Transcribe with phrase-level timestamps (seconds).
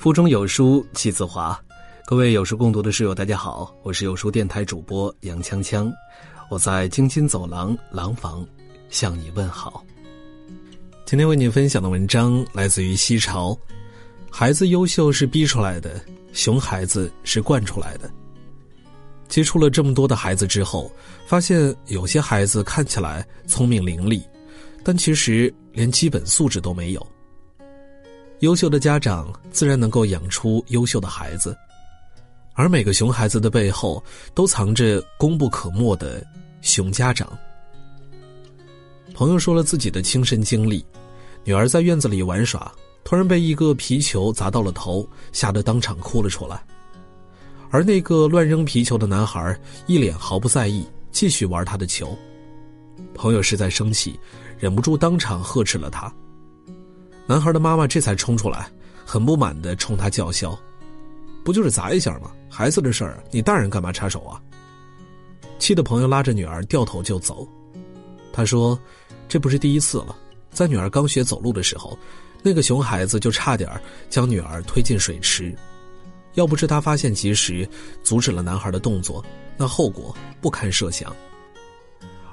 [0.00, 1.62] 腹中有书气自华，
[2.06, 5.92] 各位有书共读的室友，大家好，我是有书电台主播杨锵锵，
[6.48, 8.42] 我在京津走廊廊坊
[8.88, 9.84] 向你问好。
[11.04, 13.54] 今天为你分享的文章来自于西潮，
[14.30, 16.00] 孩子优秀是逼出来的，
[16.32, 18.10] 熊孩子是惯出来的。
[19.28, 20.90] 接触了这么多的孩子之后，
[21.26, 24.22] 发现有些孩子看起来聪明伶俐，
[24.82, 27.06] 但其实连基本素质都没有。
[28.40, 31.54] 优秀的家长自然能够养出优秀的孩子，
[32.54, 34.02] 而每个熊孩子的背后
[34.34, 36.26] 都藏着功不可没的
[36.62, 37.30] 熊家长。
[39.12, 40.82] 朋友说了自己的亲身经历：
[41.44, 42.72] 女儿在院子里玩耍，
[43.04, 46.64] 突然被一个皮球砸到了头，吓得当场哭了出来。
[47.70, 49.54] 而那个乱扔皮球的男孩
[49.86, 52.16] 一脸毫不在意，继续玩他的球。
[53.14, 54.18] 朋友实在生气，
[54.58, 56.10] 忍不住当场呵斥了他。
[57.30, 58.68] 男孩的妈妈这才冲出来，
[59.06, 60.58] 很不满的冲他叫嚣
[61.46, 62.32] ：“不就是砸一下吗？
[62.50, 64.42] 孩子的事儿，你大人干嘛插手啊？”
[65.56, 67.46] 气的朋友拉着女儿掉头就走。
[68.32, 68.76] 他说
[69.30, 70.16] ：“这不是第一次了，
[70.50, 71.96] 在女儿刚学走路的时候，
[72.42, 73.70] 那个熊孩子就差点
[74.08, 75.54] 将女儿推进水池，
[76.34, 77.64] 要不是他发现及时，
[78.02, 79.24] 阻止了男孩的动作，
[79.56, 81.14] 那后果不堪设想。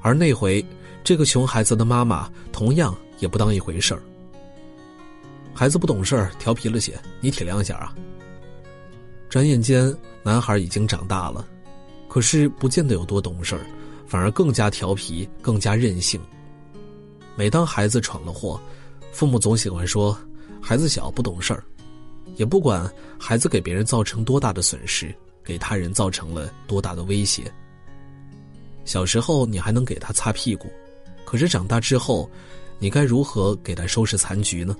[0.00, 0.64] 而那回，
[1.04, 4.00] 这个熊孩子的妈妈同样也不当一回事儿。”
[5.56, 7.94] 孩子不懂事，调皮了些，你体谅一下啊。
[9.30, 9.90] 转眼间，
[10.22, 11.48] 男孩已经长大了，
[12.08, 13.58] 可是不见得有多懂事，
[14.06, 16.20] 反而更加调皮，更加任性。
[17.34, 18.60] 每当孩子闯了祸，
[19.12, 20.14] 父母总喜欢说
[20.60, 21.64] ：“孩子小，不懂事儿。”
[22.36, 22.86] 也不管
[23.18, 27.50] 孩子给别人造成多大的损失，给他人造成了多大的威胁。
[28.84, 30.68] 小时候你还能给他擦屁股，
[31.24, 32.28] 可是长大之后，
[32.78, 34.76] 你该如何给他收拾残局呢？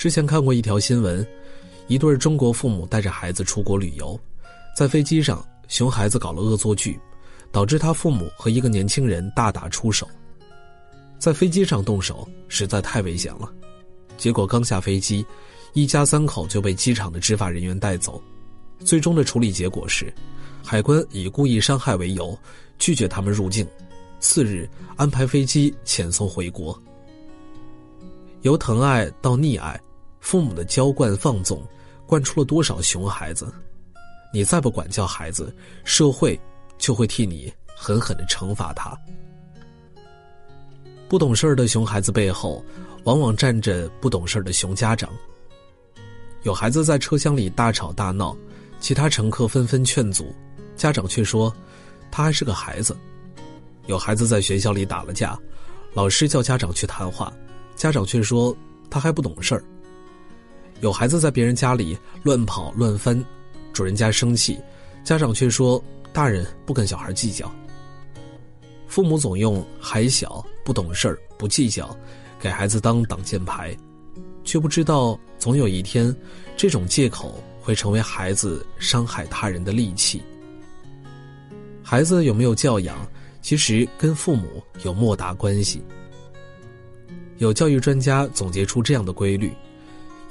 [0.00, 1.24] 之前看过一条新闻，
[1.86, 4.18] 一对中国父母带着孩子出国旅游，
[4.74, 6.98] 在飞机上，熊孩子搞了恶作剧，
[7.52, 10.08] 导致他父母和一个年轻人大打出手。
[11.18, 13.52] 在飞机上动手实在太危险了，
[14.16, 15.22] 结果刚下飞机，
[15.74, 18.18] 一家三口就被机场的执法人员带走。
[18.78, 20.10] 最终的处理结果是，
[20.64, 22.34] 海关以故意伤害为由
[22.78, 23.68] 拒绝他们入境，
[24.18, 26.74] 次日安排飞机遣送回国。
[28.40, 29.78] 由疼爱到溺爱。
[30.20, 31.62] 父母的娇惯放纵，
[32.06, 33.52] 惯出了多少熊孩子？
[34.32, 36.38] 你再不管教孩子，社会
[36.78, 38.96] 就会替你狠狠的惩罚他。
[41.08, 42.64] 不懂事儿的熊孩子背后，
[43.02, 45.10] 往往站着不懂事儿的熊家长。
[46.42, 48.36] 有孩子在车厢里大吵大闹，
[48.78, 50.32] 其他乘客纷纷劝阻，
[50.76, 51.52] 家长却说
[52.10, 52.96] 他还是个孩子。
[53.86, 55.36] 有孩子在学校里打了架，
[55.92, 57.32] 老师叫家长去谈话，
[57.74, 58.56] 家长却说
[58.88, 59.64] 他还不懂事儿。
[60.80, 63.22] 有孩子在别人家里乱跑乱翻，
[63.72, 64.58] 主人家生气，
[65.04, 65.82] 家长却说
[66.12, 67.50] 大人不跟小孩计较。
[68.86, 71.94] 父母总用还小、不懂事儿、不计较，
[72.40, 73.76] 给孩子当挡箭牌，
[74.42, 76.14] 却不知道总有一天，
[76.56, 80.22] 这种借口会成为孩子伤害他人的利器。
[81.82, 82.96] 孩子有没有教养，
[83.42, 85.82] 其实跟父母有莫大关系。
[87.38, 89.52] 有教育专家总结出这样的规律。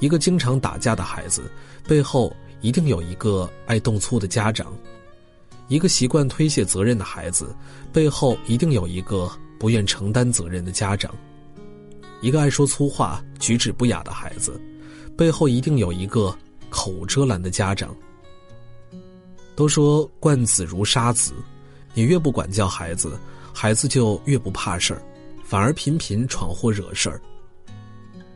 [0.00, 1.50] 一个经常打架的孩子，
[1.86, 4.66] 背后一定有一个爱动粗的家长；
[5.68, 7.54] 一个习惯推卸责任的孩子，
[7.92, 11.12] 背后一定有一个不愿承担责任的家长；
[12.20, 14.60] 一个爱说粗话、举止不雅的孩子，
[15.16, 16.34] 背后一定有一个
[16.70, 17.94] 口无遮拦的家长。
[19.54, 21.32] 都说惯子如杀子，
[21.92, 23.18] 你越不管教孩子，
[23.52, 25.02] 孩子就越不怕事儿，
[25.44, 27.20] 反而频频闯祸惹事儿。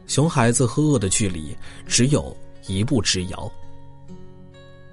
[0.07, 1.57] 熊孩子和恶的距离
[1.87, 3.51] 只有一步之遥。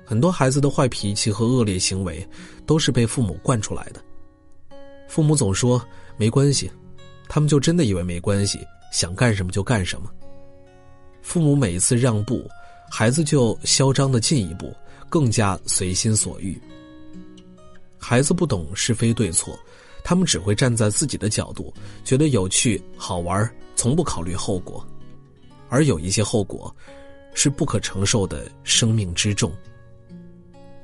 [0.05, 2.27] 很多孩子的坏脾气和恶劣行为，
[2.65, 4.01] 都是被父母惯出来的。
[5.07, 5.81] 父母总说
[6.17, 6.69] 没关系，
[7.29, 8.59] 他们就真的以为没关系，
[8.91, 10.09] 想干什么就干什么。
[11.21, 12.49] 父母每一次让步，
[12.89, 14.73] 孩子就嚣张的进一步，
[15.07, 16.59] 更加随心所欲。
[17.97, 19.57] 孩子不懂是非对错，
[20.03, 21.73] 他们只会站在自己的角度，
[22.03, 24.85] 觉得有趣好玩，从不考虑后果。
[25.71, 26.75] 而有一些后果，
[27.33, 29.51] 是不可承受的生命之重。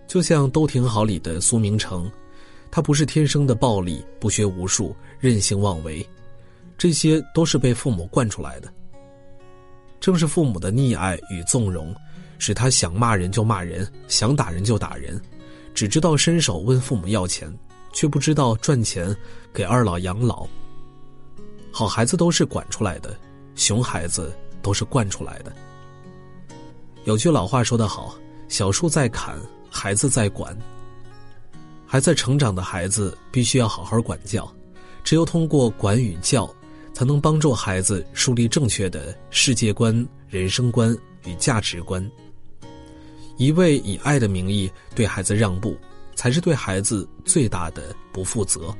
[0.07, 2.09] 就像都挺好里的苏明成，
[2.71, 6.07] 他不是天生的暴力，不学无术，任性妄为，
[6.77, 8.73] 这些都是被父母惯出来的。
[9.99, 11.93] 正是父母的溺爱与纵容，
[12.39, 15.19] 使他想骂人就骂人，想打人就打人，
[15.73, 17.53] 只知道伸手问父母要钱，
[17.91, 19.13] 却不知道赚钱
[19.53, 20.47] 给二老养老。
[21.73, 23.13] 好孩子都是管出来的，
[23.55, 24.33] 熊孩子。
[24.67, 25.53] 都是惯出来的。
[27.05, 28.17] 有句老话说得好
[28.49, 30.53] ：“小树在砍，孩子在管。”
[31.87, 34.45] 还在成长的孩子必须要好好管教，
[35.05, 36.53] 只有通过管与教，
[36.93, 40.93] 才能帮助孩子树立正确的世界观、人生观
[41.23, 42.05] 与价值观。
[43.37, 45.77] 一味以爱的名义对孩子让步，
[46.13, 48.75] 才是对孩子最大的不负责。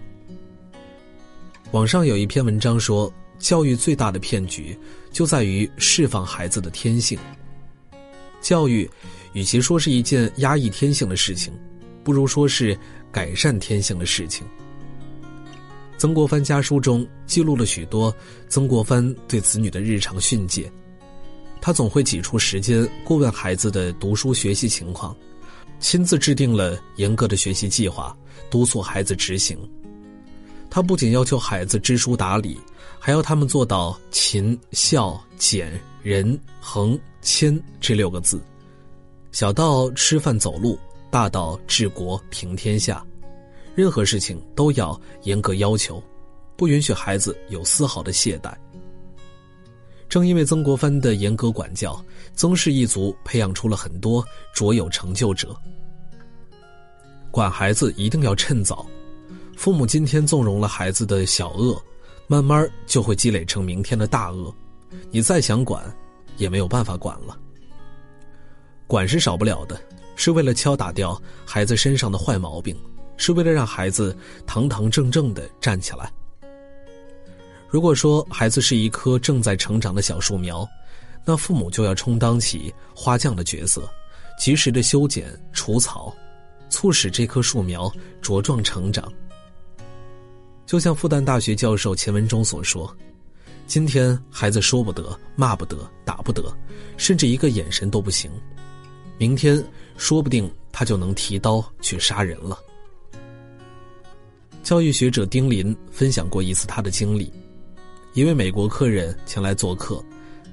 [1.72, 4.78] 网上有一篇文章说，教育最大的骗局
[5.12, 7.18] 就在于释放孩子的天性。
[8.42, 8.90] 教育，
[9.34, 11.54] 与其说是一件压抑天性的事情，
[12.04, 12.78] 不如说是
[13.12, 14.46] 改善天性的事情。
[15.98, 18.16] 曾国藩家书中记录了许多
[18.48, 20.72] 曾国藩对子女的日常训诫，
[21.60, 25.16] 他总会挤出时间过问孩子的读书学习情况，
[25.80, 28.16] 亲自制定了严格的学习计划，
[28.50, 29.58] 督促孩子执行。
[30.70, 32.60] 他不仅要求孩子知书达理，
[33.00, 38.42] 还要他们做到勤孝俭仁恒谦这六个字，
[39.32, 40.78] 小到吃饭走路，
[41.10, 43.06] 大到治国平天下，
[43.76, 46.02] 任何事情都要严格要求，
[46.56, 48.54] 不允许孩子有丝毫的懈怠。
[50.10, 52.04] 正因为曾国藩的严格管教，
[52.34, 55.56] 曾氏一族培养出了很多卓有成就者。
[57.30, 58.86] 管孩子一定要趁早。
[59.56, 61.82] 父母今天纵容了孩子的小恶，
[62.28, 64.54] 慢慢就会积累成明天的大恶。
[65.10, 65.84] 你再想管，
[66.38, 67.38] 也没有办法管了。
[68.86, 69.80] 管是少不了的，
[70.16, 72.76] 是为了敲打掉孩子身上的坏毛病，
[73.18, 74.16] 是为了让孩子
[74.46, 76.12] 堂堂正正的站起来。
[77.70, 80.68] 如果说孩子是一棵正在成长的小树苗，
[81.26, 83.90] 那父母就要充当起花匠的角色，
[84.40, 86.16] 及时的修剪除草，
[86.70, 87.92] 促使这棵树苗
[88.22, 89.12] 茁壮成长。
[90.68, 92.94] 就像复旦大学教授钱文忠所说
[93.66, 96.44] ：“今天孩子说不得、骂不得、打不得，
[96.98, 98.30] 甚至一个眼神都不行。
[99.18, 99.64] 明天
[99.96, 102.60] 说不定他就能提刀去杀人了。”
[104.62, 107.32] 教育学者丁林分享过一次他的经历：
[108.12, 110.04] 一位美国客人前来做客，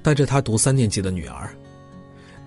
[0.01, 1.53] 带着他读三年级的女儿。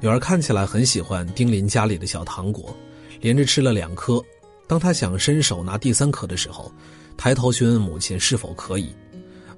[0.00, 2.74] 女儿看起来很喜欢丁林家里的小糖果，
[3.20, 4.24] 连着吃了两颗。
[4.66, 6.72] 当他想伸手拿第三颗的时候，
[7.18, 8.94] 抬头询问母亲是否可以，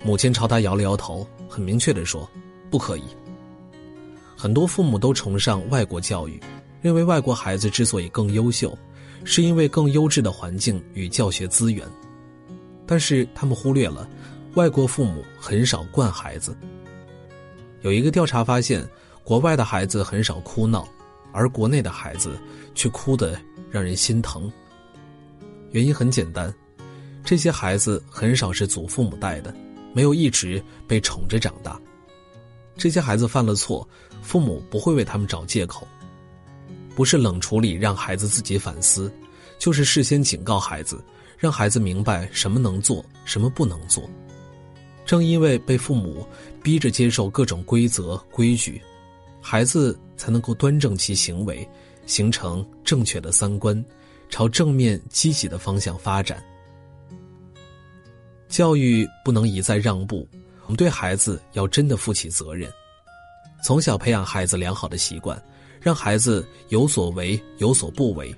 [0.03, 2.27] 母亲朝他摇了摇头，很明确地说
[2.71, 3.03] ：“不可以。”
[4.35, 6.41] 很多父母都崇尚外国教育，
[6.81, 8.77] 认为外国孩子之所以更优秀，
[9.25, 11.87] 是因为更优质的环境与教学资源，
[12.87, 14.09] 但是他们忽略了，
[14.55, 16.57] 外国父母很少惯孩子。
[17.83, 18.89] 有一个调查发现，
[19.23, 20.89] 国外的孩子很少哭闹，
[21.31, 22.39] 而国内的孩子
[22.75, 23.39] 却哭得
[23.71, 24.51] 让人心疼。
[25.73, 26.53] 原因很简单。
[27.31, 29.55] 这些孩子很少是祖父母带的，
[29.93, 31.81] 没有一直被宠着长大。
[32.77, 33.89] 这些孩子犯了错，
[34.21, 35.87] 父母不会为他们找借口，
[36.93, 39.13] 不是冷处理让孩子自己反思，
[39.61, 41.01] 就是事先警告孩子，
[41.39, 44.11] 让孩子明白什么能做，什么不能做。
[45.07, 46.27] 正因为被父母
[46.65, 48.83] 逼着接受各种规则规矩，
[49.41, 51.65] 孩子才能够端正其行为，
[52.07, 53.85] 形成正确的三观，
[54.31, 56.45] 朝正面积极的方向发展。
[58.51, 60.29] 教育不能一再让步，
[60.65, 62.69] 我们对孩子要真的负起责任，
[63.63, 65.41] 从小培养孩子良好的习惯，
[65.81, 68.35] 让孩子有所为有所不为，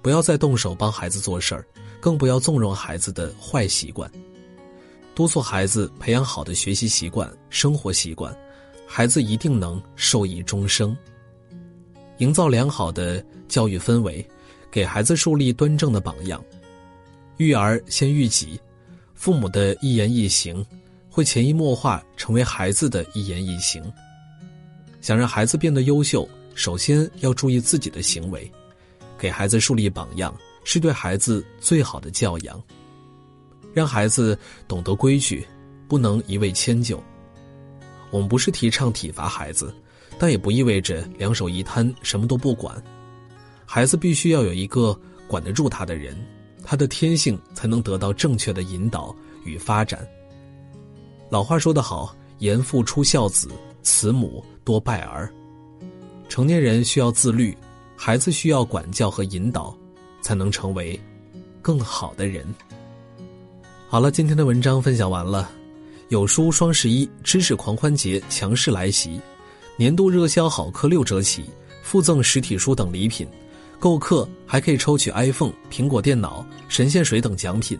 [0.00, 1.66] 不要再动手帮孩子做事儿，
[2.00, 4.08] 更不要纵容孩子的坏习惯，
[5.16, 8.34] 督促孩子培养好的学习习惯、生活习惯，
[8.86, 10.96] 孩子一定能受益终生。
[12.18, 14.24] 营造良好的教育氛围，
[14.70, 16.40] 给孩子树立端正的榜样，
[17.38, 18.60] 育儿先育己。
[19.24, 20.62] 父母的一言一行，
[21.08, 23.82] 会潜移默化成为孩子的一言一行。
[25.00, 28.52] 想让孩子变得优秀，首先要注意自己的行为，
[29.18, 32.62] 给孩子树立榜样，是对孩子最好的教养。
[33.72, 34.38] 让孩子
[34.68, 35.48] 懂得规矩，
[35.88, 37.02] 不能一味迁就。
[38.10, 39.74] 我们不是提倡体罚孩子，
[40.18, 42.76] 但也不意味着两手一摊什么都不管。
[43.64, 44.94] 孩子必须要有一个
[45.26, 46.14] 管得住他的人。
[46.64, 50.04] 他的天性才能得到正确的引导与发展。
[51.30, 53.48] 老话说得好：“严父出孝子，
[53.82, 55.32] 慈母多败儿。”
[56.28, 57.56] 成年人需要自律，
[57.94, 59.76] 孩子需要管教和引导，
[60.22, 60.98] 才能成为
[61.60, 62.44] 更好的人。
[63.86, 65.50] 好了，今天的文章分享完了。
[66.08, 69.20] 有书双十一知识狂欢节强势来袭，
[69.76, 71.44] 年度热销好课六折起，
[71.82, 73.26] 附赠实体书等礼品。
[73.84, 77.78] 购课还可以抽取 iPhone、苹果电脑、神仙水等奖品，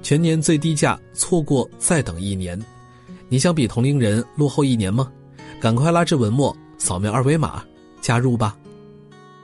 [0.00, 2.56] 全年最低价，错过再等一年。
[3.28, 5.10] 你想比同龄人落后一年吗？
[5.60, 7.64] 赶快拉至文末，扫描二维码，
[8.00, 8.56] 加入吧。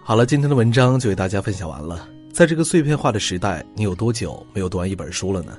[0.00, 2.08] 好了，今天的文章就为大家分享完了。
[2.32, 5.58] 在这个碎片化的时代，你有多久没有读完一本书了呢？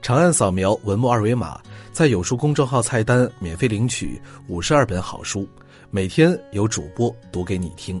[0.00, 1.60] 长按扫描文末二维码，
[1.92, 5.46] 在有书公众号菜单免费领取五十二本好书，
[5.90, 8.00] 每天有主播读给你听。